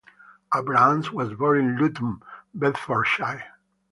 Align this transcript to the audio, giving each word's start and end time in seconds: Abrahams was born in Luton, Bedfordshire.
Abrahams 0.51 1.11
was 1.11 1.31
born 1.35 1.59
in 1.59 1.77
Luton, 1.77 2.23
Bedfordshire. 2.55 3.43